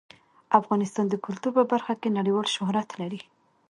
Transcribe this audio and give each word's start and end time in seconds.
افغانستان 0.59 1.05
د 1.09 1.15
کلتور 1.25 1.51
په 1.57 1.63
برخه 1.71 1.93
کې 2.01 2.15
نړیوال 2.17 2.47
شهرت 2.55 2.89
لري. 3.01 3.21